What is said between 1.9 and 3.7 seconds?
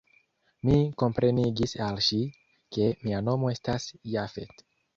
ŝi, ke mia nomo